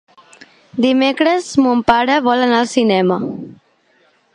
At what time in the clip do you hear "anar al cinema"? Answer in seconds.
2.49-3.21